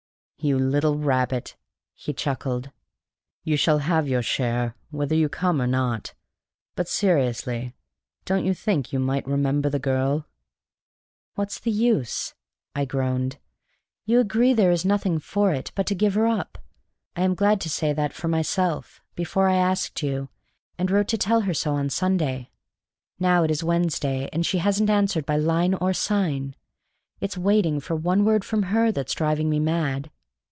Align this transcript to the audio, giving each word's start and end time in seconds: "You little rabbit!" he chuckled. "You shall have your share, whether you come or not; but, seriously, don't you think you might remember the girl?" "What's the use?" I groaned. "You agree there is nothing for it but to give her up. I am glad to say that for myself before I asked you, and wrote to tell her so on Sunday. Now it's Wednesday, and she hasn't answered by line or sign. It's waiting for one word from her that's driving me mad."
"You 0.43 0.57
little 0.57 0.97
rabbit!" 0.97 1.55
he 1.93 2.13
chuckled. 2.13 2.71
"You 3.43 3.55
shall 3.57 3.77
have 3.77 4.07
your 4.07 4.23
share, 4.23 4.75
whether 4.89 5.13
you 5.13 5.29
come 5.29 5.61
or 5.61 5.67
not; 5.67 6.15
but, 6.75 6.87
seriously, 6.89 7.75
don't 8.25 8.43
you 8.43 8.55
think 8.55 8.91
you 8.91 8.97
might 8.97 9.27
remember 9.27 9.69
the 9.69 9.77
girl?" 9.77 10.25
"What's 11.35 11.59
the 11.59 11.69
use?" 11.69 12.33
I 12.73 12.85
groaned. 12.85 13.37
"You 14.03 14.19
agree 14.19 14.51
there 14.55 14.71
is 14.71 14.83
nothing 14.83 15.19
for 15.19 15.53
it 15.53 15.71
but 15.75 15.85
to 15.85 15.93
give 15.93 16.15
her 16.15 16.25
up. 16.25 16.57
I 17.15 17.21
am 17.21 17.35
glad 17.35 17.61
to 17.61 17.69
say 17.69 17.93
that 17.93 18.11
for 18.11 18.27
myself 18.27 18.99
before 19.13 19.47
I 19.47 19.57
asked 19.57 20.01
you, 20.01 20.29
and 20.75 20.89
wrote 20.89 21.09
to 21.09 21.19
tell 21.19 21.41
her 21.41 21.53
so 21.53 21.73
on 21.75 21.91
Sunday. 21.91 22.49
Now 23.19 23.43
it's 23.43 23.61
Wednesday, 23.61 24.27
and 24.33 24.43
she 24.43 24.57
hasn't 24.57 24.89
answered 24.89 25.27
by 25.27 25.35
line 25.37 25.75
or 25.75 25.93
sign. 25.93 26.55
It's 27.19 27.37
waiting 27.37 27.79
for 27.79 27.95
one 27.95 28.25
word 28.25 28.43
from 28.43 28.63
her 28.63 28.91
that's 28.91 29.13
driving 29.13 29.47
me 29.47 29.59
mad." 29.59 30.09